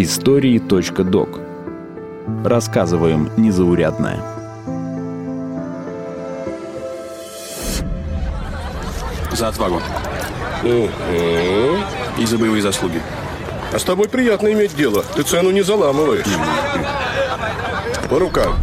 Истории.док 0.00 1.40
Рассказываем 2.44 3.32
незаурядное. 3.36 4.20
За 9.32 9.48
отвагу. 9.48 9.82
Угу. 10.62 12.22
И 12.22 12.26
за 12.26 12.38
боевые 12.38 12.62
заслуги. 12.62 13.02
А 13.72 13.78
с 13.80 13.82
тобой 13.82 14.08
приятно 14.08 14.52
иметь 14.52 14.76
дело. 14.76 15.04
Ты 15.16 15.24
цену 15.24 15.50
не 15.50 15.62
заламываешь. 15.62 16.26
По 18.08 18.20
рукам. 18.20 18.54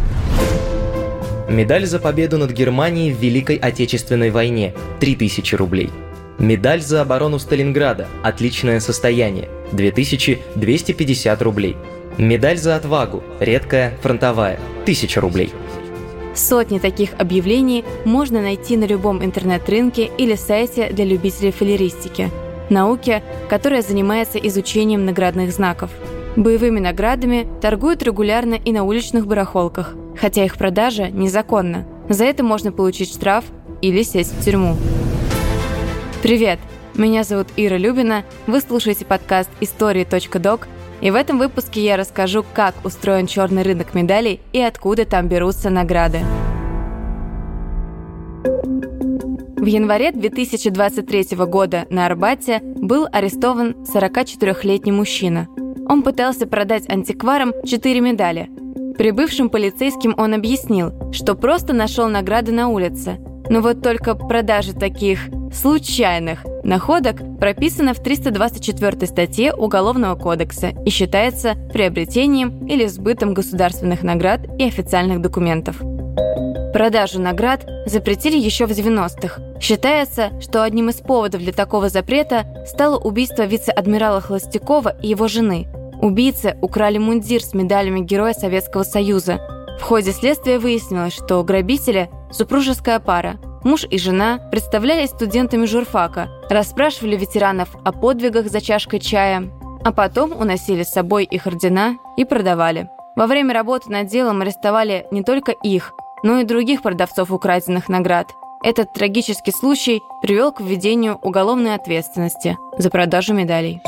Медаль 1.50 1.84
за 1.84 1.98
победу 1.98 2.38
над 2.38 2.52
Германией 2.52 3.12
в 3.12 3.20
Великой 3.20 3.56
Отечественной 3.56 4.30
войне– 4.30 4.72
3000 5.00 5.54
рублей. 5.56 5.90
Медаль 6.38 6.80
за 6.80 7.02
оборону 7.02 7.38
Сталинграда– 7.38 8.08
отличное 8.22 8.80
состояние– 8.80 9.50
2250 9.72 11.42
рублей. 11.42 11.76
Медаль 12.18 12.56
за 12.56 12.76
отвагу– 12.76 13.22
редкая, 13.40 13.96
фронтовая– 14.02 14.58
1000 14.82 15.20
рублей. 15.20 15.50
Сотни 16.34 16.78
таких 16.78 17.10
объявлений 17.18 17.84
можно 18.04 18.42
найти 18.42 18.76
на 18.76 18.84
любом 18.84 19.24
интернет-рынке 19.24 20.10
или 20.18 20.34
сайте 20.34 20.90
для 20.90 21.04
любителей 21.04 21.50
фалеристики– 21.50 22.30
науки, 22.70 23.22
которая 23.48 23.82
занимается 23.82 24.38
изучением 24.38 25.04
наградных 25.04 25.52
знаков. 25.52 25.90
Боевыми 26.36 26.80
наградами 26.80 27.46
торгуют 27.60 28.02
регулярно 28.02 28.54
и 28.54 28.72
на 28.72 28.84
уличных 28.84 29.26
барахолках, 29.26 29.94
хотя 30.18 30.44
их 30.44 30.56
продажа 30.56 31.08
незаконна. 31.08 31.86
За 32.08 32.24
это 32.24 32.42
можно 32.42 32.72
получить 32.72 33.12
штраф 33.12 33.44
или 33.80 34.02
сесть 34.02 34.34
в 34.38 34.44
тюрьму. 34.44 34.76
Привет! 36.22 36.58
Меня 36.96 37.24
зовут 37.24 37.48
Ира 37.58 37.76
Любина, 37.76 38.24
вы 38.46 38.62
слушаете 38.62 39.04
подкаст 39.04 39.50
«Истории.док», 39.60 40.66
и 41.02 41.10
в 41.10 41.14
этом 41.14 41.38
выпуске 41.38 41.84
я 41.84 41.98
расскажу, 41.98 42.42
как 42.54 42.74
устроен 42.86 43.26
черный 43.26 43.64
рынок 43.64 43.92
медалей 43.92 44.40
и 44.54 44.60
откуда 44.62 45.04
там 45.04 45.28
берутся 45.28 45.68
награды. 45.68 46.20
В 49.56 49.66
январе 49.66 50.10
2023 50.10 51.36
года 51.44 51.84
на 51.90 52.06
Арбате 52.06 52.60
был 52.62 53.06
арестован 53.12 53.76
44-летний 53.92 54.92
мужчина. 54.92 55.48
Он 55.86 56.02
пытался 56.02 56.46
продать 56.46 56.88
антикварам 56.88 57.52
4 57.62 58.00
медали. 58.00 58.48
Прибывшим 58.96 59.50
полицейским 59.50 60.14
он 60.16 60.32
объяснил, 60.32 60.92
что 61.12 61.34
просто 61.34 61.74
нашел 61.74 62.08
награды 62.08 62.52
на 62.52 62.68
улице. 62.68 63.18
Но 63.50 63.60
вот 63.60 63.82
только 63.82 64.14
продажи 64.14 64.72
таких 64.72 65.20
случайных 65.52 66.46
находок 66.66 67.16
прописано 67.38 67.94
в 67.94 68.02
324 68.02 69.06
статье 69.06 69.54
Уголовного 69.54 70.16
кодекса 70.16 70.68
и 70.84 70.90
считается 70.90 71.54
приобретением 71.72 72.66
или 72.66 72.86
сбытом 72.86 73.34
государственных 73.34 74.02
наград 74.02 74.40
и 74.58 74.64
официальных 74.64 75.20
документов. 75.22 75.80
Продажу 76.72 77.20
наград 77.20 77.66
запретили 77.86 78.36
еще 78.36 78.66
в 78.66 78.70
90-х. 78.70 79.40
Считается, 79.60 80.38
что 80.40 80.62
одним 80.62 80.90
из 80.90 80.96
поводов 80.96 81.40
для 81.40 81.52
такого 81.52 81.88
запрета 81.88 82.44
стало 82.66 82.98
убийство 82.98 83.44
вице-адмирала 83.44 84.20
Холостякова 84.20 84.96
и 85.00 85.08
его 85.08 85.28
жены. 85.28 85.68
Убийцы 86.02 86.58
украли 86.60 86.98
мундир 86.98 87.42
с 87.42 87.54
медалями 87.54 88.00
Героя 88.00 88.34
Советского 88.34 88.82
Союза. 88.82 89.40
В 89.80 89.82
ходе 89.82 90.12
следствия 90.12 90.58
выяснилось, 90.58 91.14
что 91.14 91.42
грабители– 91.42 92.10
супружеская 92.30 92.98
пара. 92.98 93.38
Муж 93.66 93.84
и 93.90 93.98
жена 93.98 94.38
представлялись 94.52 95.10
студентами 95.10 95.66
журфака, 95.66 96.28
расспрашивали 96.48 97.16
ветеранов 97.16 97.70
о 97.84 97.90
подвигах 97.90 98.48
за 98.48 98.60
чашкой 98.60 99.00
чая, 99.00 99.50
а 99.82 99.90
потом 99.90 100.30
уносили 100.30 100.84
с 100.84 100.90
собой 100.90 101.24
их 101.24 101.48
ордена 101.48 101.96
и 102.16 102.24
продавали. 102.24 102.88
Во 103.16 103.26
время 103.26 103.52
работы 103.52 103.90
над 103.90 104.06
делом 104.06 104.40
арестовали 104.40 105.08
не 105.10 105.24
только 105.24 105.50
их, 105.50 105.94
но 106.22 106.38
и 106.38 106.44
других 106.44 106.80
продавцов 106.82 107.32
украденных 107.32 107.88
наград. 107.88 108.28
Этот 108.62 108.92
трагический 108.92 109.52
случай 109.52 110.00
привел 110.22 110.52
к 110.52 110.60
введению 110.60 111.18
уголовной 111.20 111.74
ответственности 111.74 112.56
за 112.78 112.88
продажу 112.88 113.34
медалей. 113.34 113.82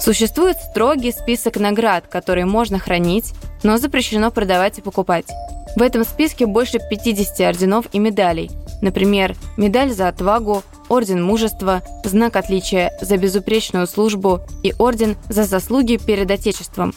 Существует 0.00 0.56
строгий 0.58 1.10
список 1.10 1.56
наград, 1.56 2.06
которые 2.06 2.46
можно 2.46 2.78
хранить, 2.78 3.32
но 3.64 3.76
запрещено 3.76 4.30
продавать 4.30 4.78
и 4.78 4.82
покупать. 4.82 5.26
В 5.74 5.82
этом 5.82 6.04
списке 6.04 6.46
больше 6.46 6.78
50 6.78 7.40
орденов 7.40 7.86
и 7.92 7.98
медалей, 7.98 8.50
Например, 8.80 9.36
медаль 9.56 9.92
за 9.92 10.08
отвагу, 10.08 10.62
орден 10.88 11.22
мужества, 11.22 11.82
знак 12.04 12.36
отличия 12.36 12.92
за 13.00 13.16
безупречную 13.16 13.86
службу 13.86 14.40
и 14.62 14.74
орден 14.78 15.16
за 15.28 15.44
заслуги 15.44 15.96
перед 15.96 16.30
Отечеством. 16.30 16.94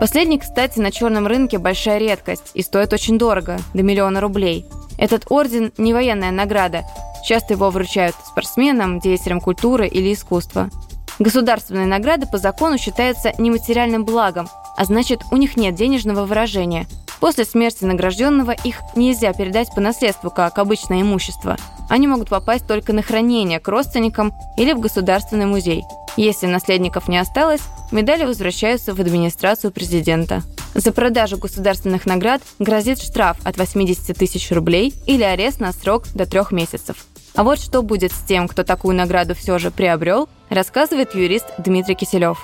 Последний, 0.00 0.38
кстати, 0.38 0.78
на 0.78 0.90
черном 0.90 1.26
рынке 1.26 1.58
большая 1.58 1.98
редкость 1.98 2.50
и 2.54 2.62
стоит 2.62 2.92
очень 2.92 3.18
дорого, 3.18 3.58
до 3.74 3.82
миллиона 3.82 4.20
рублей. 4.20 4.66
Этот 4.98 5.24
орден 5.28 5.72
не 5.76 5.92
военная 5.92 6.30
награда. 6.30 6.84
Часто 7.26 7.54
его 7.54 7.70
вручают 7.70 8.14
спортсменам, 8.24 9.00
деятелям 9.00 9.40
культуры 9.40 9.88
или 9.88 10.12
искусства. 10.12 10.70
Государственные 11.18 11.86
награды 11.86 12.26
по 12.26 12.38
закону 12.38 12.76
считаются 12.78 13.32
нематериальным 13.38 14.04
благом, 14.04 14.48
а 14.76 14.84
значит, 14.84 15.20
у 15.30 15.36
них 15.36 15.56
нет 15.56 15.74
денежного 15.74 16.24
выражения– 16.26 16.86
После 17.24 17.46
смерти 17.46 17.84
награжденного 17.84 18.50
их 18.50 18.82
нельзя 18.96 19.32
передать 19.32 19.74
по 19.74 19.80
наследству 19.80 20.30
как 20.30 20.58
обычное 20.58 21.00
имущество. 21.00 21.56
Они 21.88 22.06
могут 22.06 22.28
попасть 22.28 22.66
только 22.66 22.92
на 22.92 23.00
хранение 23.00 23.60
к 23.60 23.68
родственникам 23.68 24.34
или 24.58 24.74
в 24.74 24.80
государственный 24.80 25.46
музей. 25.46 25.84
Если 26.18 26.44
наследников 26.44 27.08
не 27.08 27.16
осталось, 27.16 27.62
медали 27.90 28.26
возвращаются 28.26 28.92
в 28.92 29.00
администрацию 29.00 29.70
президента. 29.70 30.42
За 30.74 30.92
продажу 30.92 31.38
государственных 31.38 32.04
наград 32.04 32.42
грозит 32.58 33.00
штраф 33.00 33.38
от 33.42 33.56
80 33.56 34.14
тысяч 34.14 34.50
рублей 34.50 34.92
или 35.06 35.22
арест 35.22 35.60
на 35.60 35.72
срок 35.72 36.04
до 36.12 36.26
трех 36.26 36.52
месяцев. 36.52 37.06
А 37.34 37.42
вот 37.42 37.58
что 37.58 37.80
будет 37.80 38.12
с 38.12 38.20
тем, 38.20 38.48
кто 38.48 38.64
такую 38.64 38.94
награду 38.94 39.34
все 39.34 39.56
же 39.58 39.70
приобрел, 39.70 40.28
рассказывает 40.50 41.14
юрист 41.14 41.46
Дмитрий 41.56 41.94
Киселев. 41.94 42.38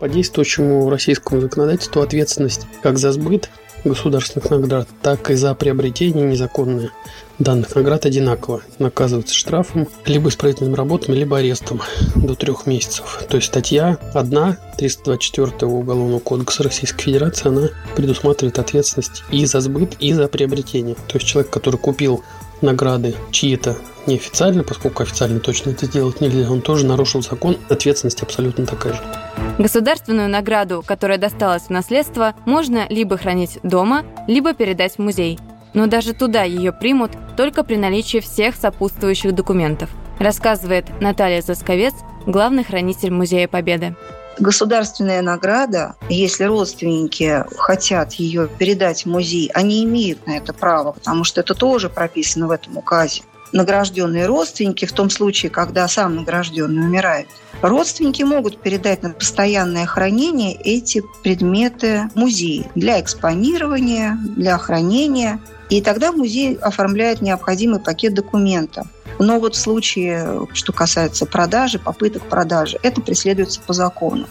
По 0.00 0.08
действующему 0.08 0.88
российскому 0.88 1.42
законодательству 1.42 2.00
ответственность 2.00 2.66
как 2.82 2.96
за 2.96 3.12
сбыт, 3.12 3.50
государственных 3.84 4.50
наград, 4.50 4.88
так 5.02 5.30
и 5.30 5.34
за 5.34 5.54
приобретение 5.54 6.26
незаконное 6.26 6.90
данных 7.38 7.74
наград 7.74 8.06
одинаково. 8.06 8.62
Наказывается 8.78 9.34
штрафом, 9.34 9.88
либо 10.06 10.28
исправительными 10.28 10.74
работами, 10.74 11.16
либо 11.16 11.38
арестом 11.38 11.80
до 12.14 12.34
трех 12.34 12.66
месяцев. 12.66 13.24
То 13.28 13.36
есть 13.36 13.48
статья 13.48 13.98
1 14.14 14.56
324 14.76 15.70
Уголовного 15.70 16.18
кодекса 16.18 16.62
Российской 16.62 17.04
Федерации, 17.04 17.48
она 17.48 17.68
предусматривает 17.96 18.58
ответственность 18.58 19.24
и 19.30 19.44
за 19.46 19.60
сбыт, 19.60 19.96
и 20.00 20.12
за 20.12 20.28
приобретение. 20.28 20.94
То 20.94 21.18
есть 21.18 21.26
человек, 21.26 21.50
который 21.50 21.76
купил 21.76 22.24
награды 22.62 23.14
чьи-то 23.30 23.76
неофициально, 24.06 24.62
поскольку 24.62 25.02
официально 25.02 25.40
точно 25.40 25.70
это 25.70 25.86
сделать 25.86 26.20
нельзя, 26.20 26.50
он 26.50 26.60
тоже 26.60 26.86
нарушил 26.86 27.22
закон, 27.22 27.56
ответственность 27.68 28.22
абсолютно 28.22 28.66
такая 28.66 28.94
же. 28.94 29.00
Государственную 29.58 30.28
награду, 30.28 30.82
которая 30.84 31.18
досталась 31.18 31.64
в 31.64 31.70
наследство, 31.70 32.34
можно 32.44 32.86
либо 32.88 33.16
хранить 33.16 33.58
дома, 33.62 34.04
либо 34.26 34.52
передать 34.52 34.96
в 34.96 34.98
музей. 34.98 35.38
Но 35.74 35.86
даже 35.86 36.12
туда 36.12 36.44
ее 36.44 36.72
примут 36.72 37.12
только 37.36 37.64
при 37.64 37.76
наличии 37.76 38.18
всех 38.18 38.54
сопутствующих 38.54 39.34
документов, 39.34 39.90
рассказывает 40.18 40.86
Наталья 41.00 41.42
Засковец, 41.42 41.94
главный 42.26 42.64
хранитель 42.64 43.10
Музея 43.10 43.48
Победы. 43.48 43.96
Государственная 44.38 45.22
награда, 45.22 45.94
если 46.08 46.44
родственники 46.44 47.44
хотят 47.56 48.14
ее 48.14 48.48
передать 48.48 49.04
в 49.04 49.06
музей, 49.06 49.50
они 49.54 49.84
имеют 49.84 50.26
на 50.26 50.36
это 50.36 50.52
право, 50.52 50.92
потому 50.92 51.24
что 51.24 51.40
это 51.40 51.54
тоже 51.54 51.88
прописано 51.88 52.48
в 52.48 52.50
этом 52.50 52.76
указе. 52.76 53.22
Награжденные 53.52 54.26
родственники, 54.26 54.84
в 54.84 54.92
том 54.92 55.10
случае, 55.10 55.50
когда 55.50 55.86
сам 55.86 56.16
награжденный 56.16 56.86
умирает, 56.86 57.28
родственники 57.62 58.24
могут 58.24 58.60
передать 58.60 59.04
на 59.04 59.10
постоянное 59.10 59.86
хранение 59.86 60.56
эти 60.56 61.02
предметы 61.22 62.10
музею 62.16 62.64
для 62.74 63.00
экспонирования, 63.00 64.18
для 64.36 64.58
хранения. 64.58 65.38
И 65.70 65.80
тогда 65.80 66.10
музей 66.10 66.56
оформляет 66.56 67.20
необходимый 67.22 67.78
пакет 67.78 68.14
документов. 68.14 68.88
Но 69.18 69.38
вот 69.38 69.54
в 69.54 69.58
случае, 69.58 70.46
что 70.52 70.72
касается 70.72 71.26
продажи, 71.26 71.78
попыток 71.78 72.22
продажи, 72.22 72.78
это 72.82 73.00
преследуется 73.00 73.60
по 73.60 73.72
закону. 73.72 74.26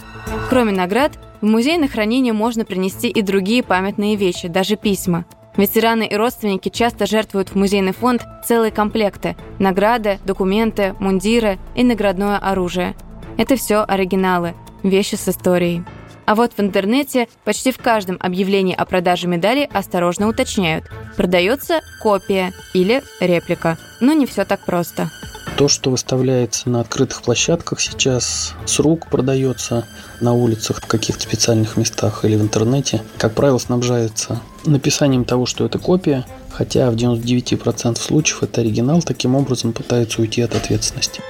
Кроме 0.49 0.71
наград, 0.71 1.13
в 1.41 1.45
музей 1.45 1.77
на 1.77 1.87
хранение 1.87 2.33
можно 2.33 2.65
принести 2.65 3.09
и 3.09 3.21
другие 3.21 3.63
памятные 3.63 4.15
вещи, 4.15 4.47
даже 4.47 4.75
письма. 4.75 5.25
Ветераны 5.55 6.07
и 6.07 6.15
родственники 6.15 6.69
часто 6.69 7.05
жертвуют 7.05 7.49
в 7.49 7.55
музейный 7.55 7.93
фонд 7.93 8.23
целые 8.45 8.71
комплекты– 8.71 9.35
награды, 9.59 10.19
документы, 10.25 10.95
мундиры 10.99 11.59
и 11.75 11.83
наградное 11.83 12.37
оружие. 12.37 12.95
Это 13.37 13.55
все 13.55 13.83
оригиналы, 13.83 14.55
вещи 14.81 15.15
с 15.15 15.27
историей. 15.29 15.83
А 16.25 16.35
вот 16.35 16.53
в 16.53 16.59
интернете 16.59 17.27
почти 17.43 17.71
в 17.71 17.77
каждом 17.77 18.17
объявлении 18.19 18.75
о 18.75 18.85
продаже 18.85 19.27
медали 19.27 19.69
осторожно 19.73 20.27
уточняют– 20.27 20.85
продается 21.15 21.81
копия 22.01 22.53
или 22.73 23.03
реплика. 23.19 23.77
Но 24.01 24.13
не 24.13 24.25
все 24.25 24.45
так 24.45 24.65
просто. 24.65 25.09
То, 25.57 25.67
что 25.67 25.91
выставляется 25.91 26.69
на 26.69 26.81
открытых 26.81 27.21
площадках 27.21 27.79
сейчас, 27.79 28.55
с 28.65 28.79
рук 28.79 29.07
продается 29.07 29.85
на 30.19 30.33
улицах, 30.33 30.81
в 30.81 30.87
каких-то 30.87 31.21
специальных 31.21 31.77
местах 31.77 32.25
или 32.25 32.35
в 32.35 32.41
интернете, 32.41 33.03
как 33.17 33.33
правило, 33.33 33.59
снабжается 33.59 34.41
написанием 34.65 35.25
того, 35.25 35.45
что 35.45 35.65
это 35.65 35.77
копия, 35.77 36.25
хотя 36.49 36.89
в 36.89 36.95
99% 36.95 37.99
случаев 37.99 38.41
это 38.41 38.61
оригинал, 38.61 39.03
таким 39.03 39.35
образом 39.35 39.73
пытаются 39.73 40.21
уйти 40.21 40.41
от 40.41 40.55
ответственности. 40.55 41.21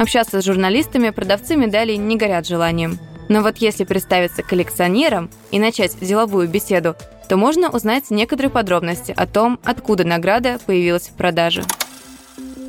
Общаться 0.00 0.42
с 0.42 0.44
журналистами 0.44 1.10
продавцы 1.10 1.54
медалей 1.54 1.96
не 1.96 2.16
горят 2.16 2.48
желанием. 2.48 2.98
Но 3.28 3.42
вот 3.42 3.58
если 3.58 3.84
представиться 3.84 4.42
коллекционером 4.42 5.30
и 5.50 5.58
начать 5.58 5.96
деловую 6.00 6.48
беседу, 6.48 6.94
то 7.28 7.36
можно 7.36 7.70
узнать 7.70 8.10
некоторые 8.10 8.50
подробности 8.50 9.14
о 9.16 9.26
том, 9.26 9.58
откуда 9.64 10.04
награда 10.04 10.58
появилась 10.66 11.08
в 11.08 11.14
продаже. 11.14 11.62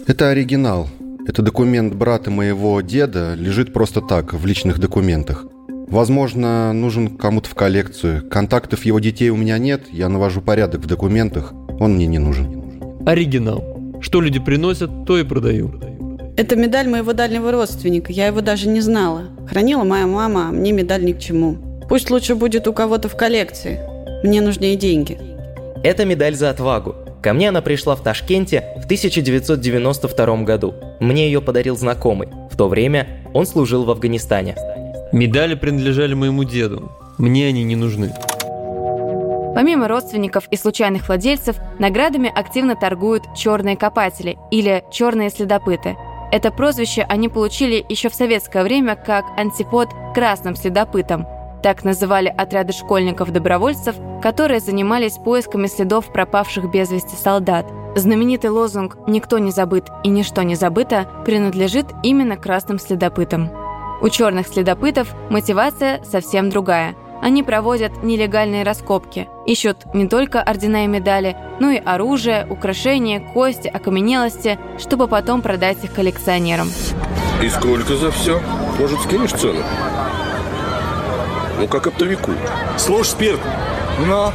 Это 0.07 0.30
оригинал. 0.30 0.88
Это 1.28 1.42
документ 1.42 1.96
брата 1.96 2.30
моего 2.30 2.80
деда, 2.81 3.34
лежит 3.34 3.74
просто 3.74 4.02
так, 4.02 4.34
в 4.34 4.46
личных 4.46 4.78
документах. 4.80 5.46
Возможно, 5.88 6.72
нужен 6.74 7.18
кому-то 7.18 7.50
в 7.50 7.56
коллекцию. 7.56 8.30
Контактов 8.30 8.86
его 8.86 9.00
детей 9.00 9.30
у 9.30 9.36
меня 9.36 9.58
нет, 9.58 9.86
я 9.92 10.08
навожу 10.08 10.42
порядок 10.42 10.81
в 10.81 10.88
документах, 10.88 11.54
он 11.80 11.96
мне 11.96 12.06
не 12.06 12.19
нужен. 12.19 12.81
Оригинал. 13.06 13.63
Что 14.01 14.22
люди 14.22 14.40
приносят, 14.40 14.90
то 15.06 15.18
и 15.18 15.24
продаю. 15.24 15.95
Это 16.38 16.58
медаль 16.58 16.90
моего 16.90 17.14
дальнего 17.14 17.50
родственника, 17.50 18.12
я 18.12 18.28
его 18.28 18.42
даже 18.42 18.68
не 18.68 18.82
знала. 18.82 19.24
Хранила 19.50 19.86
моя 19.86 20.06
мама, 20.06 20.50
а 20.50 20.52
мне 20.52 20.74
медаль 20.74 21.06
ни 21.06 21.14
к 21.14 21.20
чему. 21.20 21.56
Пусть 21.88 22.10
лучше 22.10 22.36
будет 22.36 22.68
у 22.68 22.74
кого-то 22.74 23.08
в 23.08 23.16
коллекции. 23.16 23.80
Мне 24.22 24.42
нужнее 24.42 24.76
деньги. 24.76 25.18
Это 25.82 26.04
медаль 26.04 26.36
за 26.36 26.50
отвагу. 26.50 26.96
Ко 27.22 27.34
мне 27.34 27.50
она 27.50 27.62
пришла 27.62 27.96
в 27.96 28.04
Ташкенте 28.04 28.66
в 28.82 28.86
1992 28.86 30.44
году. 30.44 30.74
Мне 31.00 31.28
ее 31.28 31.42
подарил 31.42 31.78
знакомый. 31.78 32.28
В 32.52 32.58
то 32.58 32.68
время 32.68 33.08
он 33.34 33.46
служил 33.46 33.86
в 33.86 33.90
Афганистане. 33.90 34.58
Медали 35.14 35.56
принадлежали 35.56 36.16
моему 36.16 36.44
деду. 36.44 36.92
Мне 37.18 37.48
они 37.48 37.64
не 37.64 37.78
нужны. 37.78 38.14
Помимо 39.56 39.88
родственников 39.88 40.50
и 40.52 40.58
случайных 40.58 41.08
владельцев, 41.08 41.56
наградами 41.80 42.30
активно 42.30 42.76
торгуют 42.76 43.24
черные 43.38 43.78
копатели 43.78 44.38
или 44.52 44.84
черные 44.92 45.30
следопыты. 45.30 45.96
Это 46.31 46.51
прозвище 46.51 47.06
они 47.07 47.30
получили 47.30 47.86
еще 47.88 48.10
в 48.10 48.16
советское 48.16 48.63
время 48.63 48.95
как 48.95 49.25
антипод 49.38 49.89
красным 50.13 50.56
следопытам– 50.56 51.27
так 51.66 51.83
называли 51.83 52.27
отряды 52.27 52.74
школьников-добровольцев, 52.74 53.95
которые 54.22 54.60
занимались 54.60 55.18
поисками 55.18 55.66
следов 55.66 56.13
пропавших 56.13 56.69
без 56.69 56.92
вести 56.92 57.16
солдат. 57.16 57.66
Знаменитый 57.95 58.51
лозунг 58.51 58.98
«Никто 59.07 59.39
не 59.39 59.50
забыт 59.50 59.86
и 60.04 60.10
ничто 60.10 60.44
не 60.44 60.54
забыто» 60.54 61.10
принадлежит 61.25 61.88
именно 62.04 62.38
красным 62.38 62.77
следопытам. 62.77 63.50
У 64.00 64.10
черных 64.10 64.48
следопытов 64.48 65.16
мотивация 65.31 66.04
совсем 66.04 66.51
другая. 66.51 66.94
Они 67.22 67.44
проводят 67.44 68.04
нелегальные 68.04 68.64
раскопки, 68.64 69.28
ищут 69.46 69.94
не 69.94 70.08
только 70.08 70.42
ордена 70.42 70.84
и 70.84 70.88
медали, 70.88 71.36
но 71.60 71.72
и 71.72 71.78
оружие, 71.78 72.46
украшения, 72.50 73.20
кости, 73.20 73.68
окаменелости, 73.68 74.60
чтобы 74.78 75.08
потом 75.08 75.42
продать 75.42 75.84
их 75.84 75.94
коллекционерам. 75.94 76.70
И 77.42 77.50
сколько 77.50 77.96
за 77.96 78.12
все? 78.12 78.42
Может, 78.80 79.00
скинешь 79.02 79.32
цену? 79.32 79.62
Ну, 81.60 81.68
как 81.68 81.88
оптовику. 81.88 82.32
Слушай, 82.78 83.10
Спирт, 83.10 83.40
но... 84.06 84.34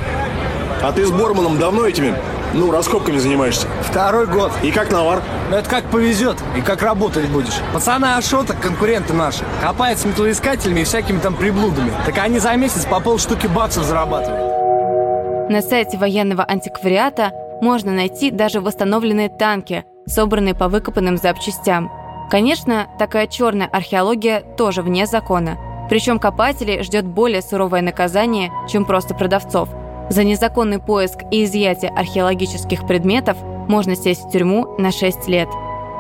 А 0.83 0.93
ты 0.93 1.05
с 1.05 1.11
Борманом 1.11 1.59
давно 1.59 1.87
этими, 1.87 2.15
ну, 2.55 2.71
раскопками 2.71 3.19
занимаешься? 3.19 3.67
Второй 3.83 4.27
год. 4.27 4.53
И 4.63 4.71
как 4.71 4.91
навар? 4.91 5.23
Ну, 5.51 5.57
это 5.57 5.69
как 5.69 5.85
повезет 5.85 6.37
и 6.57 6.61
как 6.61 6.83
работать 6.83 7.29
будешь. 7.29 7.61
Пацаны 7.73 8.07
Ашота, 8.17 8.55
конкуренты 8.55 9.13
наши, 9.13 9.45
копают 9.61 9.99
с 9.99 10.05
металлоискателями 10.05 10.81
и 10.81 10.85
всякими 10.85 11.19
там 11.19 11.35
приблудами. 11.35 11.93
Так 12.07 12.19
они 12.19 12.39
за 12.39 12.55
месяц 12.57 12.85
по 12.85 13.01
полштуки 13.01 13.47
баксов 13.47 13.85
зарабатывают. 13.85 15.51
На 15.51 15.63
сайте 15.63 15.99
военного 15.99 16.45
антиквариата 16.45 17.33
можно 17.61 17.93
найти 17.93 18.31
даже 18.31 18.61
восстановленные 18.61 19.29
танки, 19.29 19.85
собранные 20.07 20.55
по 20.55 20.69
выкопанным 20.69 21.17
запчастям. 21.17 21.91
Конечно, 22.31 22.87
такая 22.99 23.27
черная 23.27 23.67
археология 23.67 24.41
тоже 24.57 24.83
вне 24.83 25.07
закона– 25.07 25.59
причем 25.91 26.21
копателей 26.21 26.85
ждет 26.85 27.05
более 27.05 27.43
суровое 27.43 27.83
наказание, 27.83 28.53
чем 28.69 28.85
просто 28.85 29.13
продавцов. 29.13 29.69
За 30.11 30.25
незаконный 30.25 30.81
поиск 30.81 31.21
и 31.31 31.45
изъятие 31.45 31.93
археологических 31.93 32.85
предметов 32.85 33.37
можно 33.69 33.95
сесть 33.95 34.25
в 34.25 34.31
тюрьму 34.31 34.75
на 34.77 34.91
6 34.91 35.29
лет. 35.29 35.49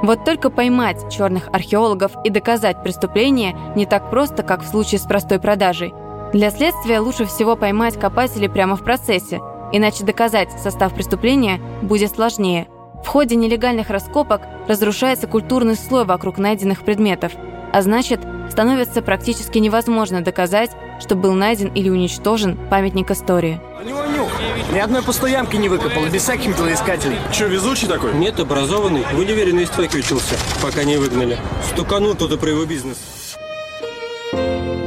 Вот 0.03 0.25
только 0.25 0.51
поймать 0.51 1.09
черных 1.12 1.49
археологов 1.53 2.12
и 2.25 2.31
доказать 2.31 2.83
преступление 2.83 3.57
не 3.77 3.87
так 3.87 4.11
просто, 4.11 4.43
как 4.43 4.62
в 4.62 4.67
случае 4.67 4.99
с 4.99 5.03
простой 5.03 5.39
продажей. 5.39 5.95
Для 6.33 6.51
следствия 6.51 6.99
лучше 6.99 7.25
всего 7.25 7.55
поймать 7.55 8.01
копателей 8.01 8.49
прямо 8.49 8.75
в 8.75 8.83
процессе, 8.83 9.41
иначе 9.73 10.05
доказать 10.05 10.51
состав 10.61 10.93
преступления 10.93 11.61
будет 11.81 12.11
сложнее. 12.11 12.67
В 13.05 13.07
ходе 13.07 13.37
нелегальных 13.37 13.91
раскопок 13.91 14.43
разрушается 14.67 15.29
культурный 15.29 15.77
слой 15.77 16.05
вокруг 16.05 16.39
найденных 16.39 16.83
предметов, 16.83 17.33
а 17.73 17.81
значит, 17.83 18.21
становится 18.51 19.03
практически 19.03 19.59
невозможно 19.59 20.21
доказать, 20.21 20.71
что 21.00 21.17
был 21.17 21.32
найден 21.32 21.73
или 21.75 21.88
уничтожен 21.88 22.56
памятник 22.69 23.11
истории. 23.11 23.61
У 23.82 23.88
него 23.88 24.05
нюх. 24.05 24.29
Ни 24.73 24.79
одной 24.79 25.02
пустой 25.02 25.32
ямки 25.32 25.56
не 25.56 25.69
выкопал, 25.69 26.06
без 26.06 26.23
всяких 26.23 26.49
металлоискателей. 26.49 27.17
Че, 27.32 27.49
везучий 27.49 27.88
такой? 27.88 28.14
Нет, 28.14 28.38
образованный. 28.38 29.02
В 29.12 29.19
универе 29.19 29.52
на 29.52 29.64
истфаке 29.64 29.99
учился, 29.99 30.37
пока 30.62 30.85
не 30.85 30.97
выгнали. 30.97 31.38
Стуканул 31.73 32.14
кто-то 32.14 32.37
про 32.37 32.50
его 32.50 32.64
бизнес. 32.64 32.99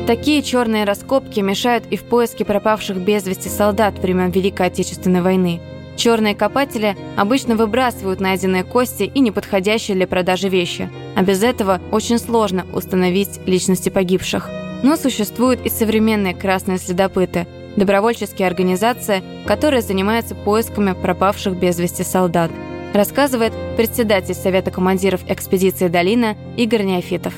Такие 0.08 0.42
черные 0.42 0.84
раскопки 0.84 1.40
мешают 1.40 1.86
и 1.90 1.98
в 1.98 2.04
поиске 2.04 2.46
пропавших 2.46 2.98
без 2.98 3.26
вести 3.26 3.50
солдат 3.50 3.98
времен 4.00 4.32
Великой 4.32 4.68
Отечественной 4.68 5.22
войны. 5.22 5.62
Черные 5.96 6.36
копатели 6.36 6.98
обычно 7.16 7.56
выбрасывают 7.56 8.20
найденные 8.20 8.64
кости 8.64 9.04
и 9.04 9.20
неподходящие 9.20 9.96
для 9.96 10.08
продажи 10.08 10.50
вещи, 10.50 10.90
а 11.16 11.22
без 11.22 11.44
этого 11.44 11.80
очень 11.92 12.20
сложно 12.20 12.66
установить 12.74 13.40
личности 13.46 13.90
погибших. 13.90 14.50
Но 14.84 14.98
существуют 14.98 15.66
и 15.66 15.70
современные 15.70 16.36
красные 16.36 16.78
следопыты– 16.78 17.48
добровольческие 17.76 18.48
организации, 18.48 19.24
которые 19.46 19.82
занимаются 19.82 20.36
поисками 20.36 20.94
пропавших 20.94 21.58
без 21.58 21.80
вести 21.80 22.04
солдат, 22.04 22.52
рассказывает 22.94 23.54
председатель 23.78 24.36
Совета 24.36 24.72
командиров 24.72 25.22
экспедиции 25.28 25.88
«Долина» 25.88 26.38
Игорь 26.58 26.84
Неофитов. 26.84 27.34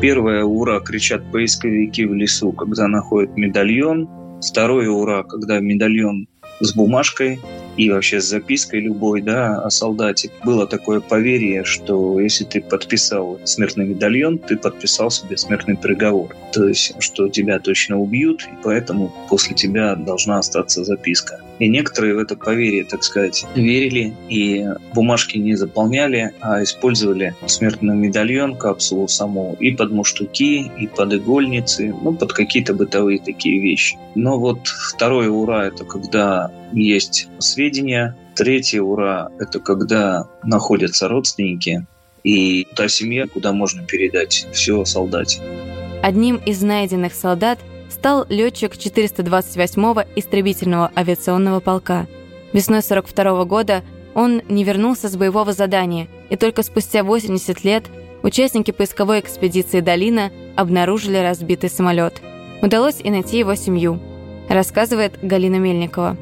Первое 0.00 0.44
«Ура!» 0.44 0.80
кричат 0.80 1.30
поисковики 1.30 2.04
в 2.06 2.14
лесу, 2.14 2.52
когда 2.52 2.88
находят 2.88 3.36
медальон. 3.36 4.08
Второе 4.40 4.88
«Ура!» 4.88 5.22
когда 5.22 5.60
медальон 5.60 6.26
с 6.60 6.74
бумажкой 6.74 7.40
и 7.76 7.90
вообще 7.90 8.20
с 8.20 8.24
запиской 8.24 8.80
любой, 8.80 9.22
да, 9.22 9.60
о 9.60 9.70
солдате. 9.70 10.30
Было 10.44 10.66
такое 10.66 11.00
поверье, 11.00 11.64
что 11.64 12.20
если 12.20 12.44
ты 12.44 12.60
подписал 12.60 13.40
смертный 13.44 13.86
медальон, 13.86 14.38
ты 14.38 14.56
подписал 14.56 15.10
себе 15.10 15.36
смертный 15.36 15.76
приговор. 15.76 16.36
То 16.52 16.66
есть, 16.68 16.94
что 17.00 17.28
тебя 17.28 17.58
точно 17.58 17.98
убьют, 17.98 18.42
и 18.42 18.56
поэтому 18.62 19.12
после 19.28 19.54
тебя 19.54 19.94
должна 19.94 20.38
остаться 20.38 20.84
записка. 20.84 21.40
И 21.60 21.68
некоторые 21.68 22.14
в 22.14 22.18
это 22.18 22.36
поверье, 22.36 22.84
так 22.84 23.04
сказать, 23.04 23.44
верили 23.54 24.14
и 24.30 24.66
бумажки 24.94 25.36
не 25.36 25.54
заполняли, 25.56 26.32
а 26.40 26.62
использовали 26.62 27.34
смертный 27.46 27.94
медальон, 27.94 28.56
капсулу 28.56 29.08
саму 29.08 29.56
и 29.60 29.70
под 29.72 29.92
муштуки, 29.92 30.70
и 30.78 30.86
под 30.86 31.12
игольницы, 31.12 31.94
ну, 32.02 32.14
под 32.14 32.32
какие-то 32.32 32.72
бытовые 32.72 33.18
такие 33.18 33.60
вещи. 33.60 33.98
Но 34.14 34.38
вот 34.38 34.66
второе 34.66 35.28
ура– 35.28 35.66
это 35.66 35.84
когда 35.84 36.50
есть 36.72 37.28
сведения. 37.38 38.16
Третье 38.36 38.80
ура– 38.80 39.30
это 39.38 39.60
когда 39.60 40.28
находятся 40.42 41.08
родственники 41.08 41.86
и 42.22 42.66
та 42.76 42.88
семья, 42.88 43.26
куда 43.26 43.52
можно 43.52 43.82
передать 43.84 44.46
все 44.52 44.84
солдате. 44.84 45.40
Одним 46.02 46.36
из 46.36 46.62
найденных 46.62 47.14
солдат 47.14 47.58
стал 47.90 48.24
летчик 48.28 48.74
428-го 48.74 50.04
истребительного 50.16 50.90
авиационного 50.96 51.60
полка. 51.60 52.06
Весной 52.52 52.82
42 52.82 53.44
года 53.44 53.82
он 54.14 54.42
не 54.48 54.64
вернулся 54.64 55.08
с 55.08 55.16
боевого 55.16 55.52
задания, 55.52 56.08
и 56.30 56.36
только 56.36 56.62
спустя 56.62 57.04
80 57.04 57.64
лет 57.64 57.84
участники 58.22 58.70
поисковой 58.70 59.20
экспедиции 59.20 59.80
«Долина» 59.80 60.30
обнаружили 60.56 61.18
разбитый 61.18 61.70
самолет. 61.70 62.20
Удалось 62.62 63.00
и 63.02 63.10
найти 63.10 63.38
его 63.38 63.54
семью, 63.54 64.00
рассказывает 64.48 65.18
Галина 65.22 65.56
Мельникова. 65.56 66.16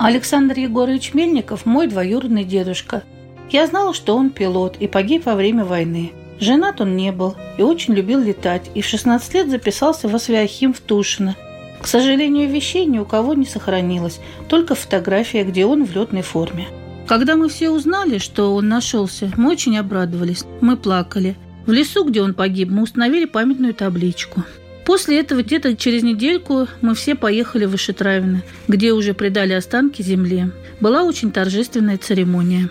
Александр 0.00 0.58
Егорович 0.58 1.14
Мельников– 1.14 1.64
мой 1.66 1.86
двоюродный 1.86 2.44
дедушка. 2.44 3.04
Я 3.50 3.66
знала, 3.66 3.94
что 3.94 4.16
он 4.16 4.30
пилот 4.30 4.76
и 4.80 4.86
погиб 4.86 5.26
во 5.26 5.34
время 5.34 5.64
войны. 5.64 6.12
Женат 6.40 6.80
он 6.80 6.96
не 6.96 7.12
был 7.12 7.36
и 7.58 7.62
очень 7.62 7.94
любил 7.94 8.20
летать, 8.20 8.70
и 8.74 8.82
в 8.82 8.86
16 8.86 9.34
лет 9.34 9.48
записался 9.48 10.08
в 10.08 10.14
Освяхим 10.14 10.74
в 10.74 10.80
Тушино. 10.80 11.36
К 11.80 11.86
сожалению, 11.86 12.50
вещей 12.50 12.86
ни 12.86 12.98
у 12.98 13.04
кого 13.04 13.34
не 13.34 13.46
сохранилось, 13.46 14.20
только 14.48 14.74
фотография, 14.74 15.44
где 15.44 15.64
он 15.64 15.84
в 15.84 15.94
летной 15.94 16.22
форме. 16.22 16.66
Когда 17.06 17.36
мы 17.36 17.48
все 17.48 17.70
узнали, 17.70 18.18
что 18.18 18.54
он 18.54 18.68
нашелся, 18.68 19.30
мы 19.36 19.52
очень 19.52 19.78
обрадовались. 19.78 20.44
Мы 20.60 20.76
плакали. 20.76 21.36
В 21.66 21.72
лесу, 21.72 22.04
где 22.04 22.20
он 22.20 22.34
погиб, 22.34 22.68
мы 22.70 22.82
установили 22.82 23.26
памятную 23.26 23.74
табличку. 23.74 24.42
После 24.84 25.20
этого 25.20 25.42
где-то 25.42 25.76
через 25.76 26.02
недельку 26.02 26.68
мы 26.82 26.94
все 26.94 27.14
поехали 27.14 27.64
в 27.64 27.74
Ишетравино, 27.74 28.42
где 28.68 28.92
уже 28.92 29.14
придали 29.14 29.54
останки 29.54 30.02
земле. 30.02 30.50
Была 30.80 31.04
очень 31.04 31.32
торжественная 31.32 31.98
церемония. 31.98 32.68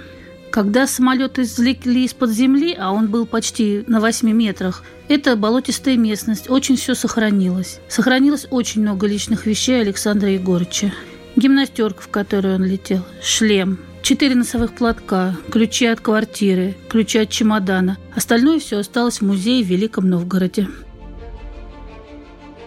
Когда 0.51 0.85
самолет 0.85 1.39
извлекли 1.39 2.05
из-под 2.05 2.29
земли, 2.29 2.75
а 2.79 2.91
он 2.91 3.07
был 3.07 3.25
почти 3.25 3.83
на 3.87 3.99
8 3.99 4.31
метрах, 4.31 4.83
это 5.07 5.35
болотистая 5.35 5.97
местность, 5.97 6.47
очень 6.47 6.75
все 6.75 6.93
сохранилось. 6.93 7.79
Сохранилось 7.87 8.45
очень 8.51 8.81
много 8.81 9.07
личных 9.07 9.47
вещей 9.47 9.81
Александра 9.81 10.29
Егорыча. 10.29 10.93
Гимнастерка, 11.35 12.03
в 12.03 12.09
которую 12.09 12.55
он 12.55 12.65
летел, 12.65 13.03
шлем, 13.23 13.79
четыре 14.03 14.35
носовых 14.35 14.73
платка, 14.73 15.35
ключи 15.51 15.87
от 15.87 16.01
квартиры, 16.01 16.75
ключи 16.87 17.17
от 17.17 17.31
чемодана. 17.31 17.97
Остальное 18.15 18.59
все 18.59 18.77
осталось 18.77 19.21
в 19.21 19.25
музее 19.25 19.63
в 19.63 19.67
Великом 19.67 20.07
Новгороде. 20.07 20.67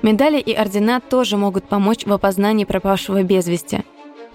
Медали 0.02 0.38
и 0.38 0.52
ордена 0.52 1.00
тоже 1.00 1.36
могут 1.36 1.64
помочь 1.64 2.06
в 2.06 2.12
опознании 2.12 2.64
пропавшего 2.64 3.22
без 3.22 3.46
вести. 3.46 3.84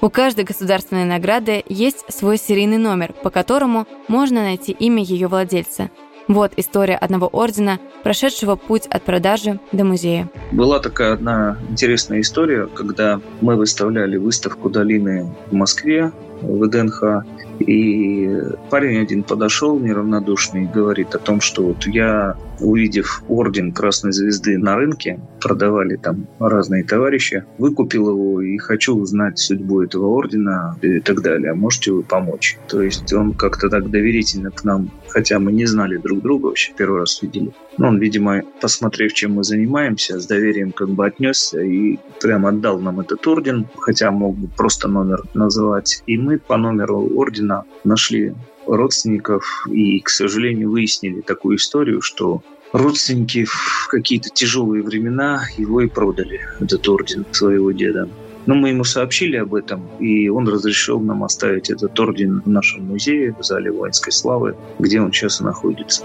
У 0.02 0.10
каждой 0.10 0.46
государственной 0.46 1.06
награды 1.06 1.64
есть 1.70 2.06
свой 2.10 2.38
серийный 2.38 2.80
номер, 2.80 3.14
по 3.14 3.30
которому 3.30 3.86
можно 4.08 4.42
найти 4.42 4.72
имя 4.72 5.04
ее 5.04 5.28
владельца. 5.28 5.92
Вот 6.28 6.54
история 6.58 6.96
одного 6.96 7.28
ордена, 7.28 7.80
прошедшего 8.04 8.56
путь 8.56 8.88
от 8.88 9.04
продажи 9.04 9.60
до 9.72 9.84
музея. 9.84 10.30
Была 10.52 10.80
такая 10.80 11.14
одна 11.14 11.58
интересная 11.70 12.22
история, 12.22 12.68
когда 12.68 13.22
мы 13.42 13.56
выставляли 13.56 14.18
выставку 14.18 14.70
долины 14.70 15.32
в 15.52 15.54
Москве, 15.54 16.12
в 16.42 16.68
ДНХ, 16.68 17.26
и 17.62 18.30
парень 18.70 19.00
один 19.00 19.24
подошел 19.24 19.80
неравнодушный 19.80 20.64
и 20.64 20.68
говорит 20.68 21.16
о 21.16 21.20
том, 21.20 21.42
что 21.42 21.64
вот 21.64 21.86
я 21.88 22.36
увидев 22.60 23.24
орден 23.28 23.72
Красной 23.72 24.12
Звезды 24.12 24.58
на 24.58 24.76
рынке, 24.76 25.20
продавали 25.42 25.96
там 25.96 26.28
разные 26.40 26.84
товарищи, 26.84 27.44
выкупил 27.58 28.10
его 28.10 28.42
и 28.42 28.58
хочу 28.58 28.96
узнать 28.96 29.40
судьбу 29.40 29.82
этого 29.82 30.08
ордена 30.08 30.78
и 30.82 31.00
так 31.00 31.22
далее. 31.22 31.54
Можете 31.54 31.92
вы 31.92 32.04
помочь? 32.04 32.58
То 32.68 32.82
есть 32.82 33.12
он 33.14 33.34
как-то 33.34 33.70
так 33.70 33.90
доверительно 33.90 34.52
к 34.52 34.64
нам, 34.64 34.92
хотя 35.10 35.40
мы 35.40 35.52
не 35.52 35.66
знали 35.66 35.98
друг 35.98 36.22
друга, 36.22 36.48
вообще 36.48 36.74
первый 36.78 37.00
раз 37.00 37.22
видели. 37.22 37.52
Но 37.82 37.88
он, 37.88 37.98
видимо, 37.98 38.44
посмотрев, 38.62 39.12
чем 39.14 39.34
мы 39.34 39.44
занимаемся, 39.44 40.20
с 40.20 40.28
доверием 40.28 40.72
как 40.72 40.90
бы 40.90 41.04
отнесся 41.04 41.60
и 41.62 41.98
прям 42.22 42.46
отдал 42.46 42.80
нам 42.80 43.00
этот 43.00 43.26
орден, 43.26 43.68
хотя 43.80 44.12
мог 44.12 44.38
бы 44.38 44.48
просто 44.56 44.88
номер 44.88 45.24
называть. 45.34 46.04
И 46.06 46.16
мы 46.16 46.38
по 46.38 46.58
номеру 46.58 47.10
ордена 47.16 47.64
нашли 47.84 48.36
родственников 48.68 49.66
и, 49.68 50.00
к 50.00 50.10
сожалению, 50.10 50.70
выяснили 50.70 51.22
такую 51.22 51.58
историю, 51.58 52.02
что 52.02 52.44
родственники 52.72 53.46
в 53.46 53.88
какие-то 53.90 54.30
тяжелые 54.30 54.84
времена 54.84 55.42
его 55.58 55.82
и 55.82 55.88
продали, 55.88 56.40
этот 56.60 56.88
орден 56.88 57.26
своего 57.32 57.72
деда. 57.72 58.08
Но 58.46 58.54
мы 58.54 58.70
ему 58.70 58.84
сообщили 58.84 59.38
об 59.38 59.56
этом, 59.56 59.90
и 60.00 60.30
он 60.30 60.48
разрешил 60.48 61.00
нам 61.00 61.24
оставить 61.24 61.72
этот 61.72 62.00
орден 62.00 62.44
в 62.46 62.48
нашем 62.48 62.86
музее, 62.86 63.36
в 63.40 63.44
зале 63.44 63.72
воинской 63.72 64.12
славы, 64.12 64.56
где 64.78 65.02
он 65.02 65.12
сейчас 65.12 65.42
и 65.42 65.44
находится. 65.44 66.04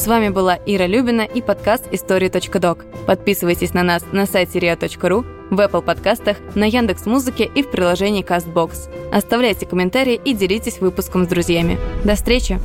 С 0.00 0.06
вами 0.06 0.30
была 0.30 0.58
Ира 0.64 0.86
Любина 0.86 1.26
и 1.26 1.42
подкаст 1.42 1.84
«История.док». 1.92 2.86
Подписывайтесь 3.06 3.74
на 3.74 3.82
нас 3.82 4.02
на 4.12 4.24
сайте 4.24 4.58
ria.ru, 4.58 5.26
в 5.50 5.60
Apple 5.60 5.82
подкастах, 5.82 6.38
на 6.54 6.64
Яндекс 6.64 7.04
Музыке 7.04 7.44
и 7.44 7.62
в 7.62 7.70
приложении 7.70 8.24
CastBox. 8.24 9.12
Оставляйте 9.12 9.66
комментарии 9.66 10.18
и 10.24 10.32
делитесь 10.32 10.80
выпуском 10.80 11.26
с 11.26 11.28
друзьями. 11.28 11.78
До 12.02 12.14
встречи! 12.14 12.58